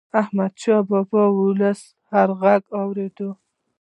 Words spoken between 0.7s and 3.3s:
بابا به د ولس هر ږغ اورېده.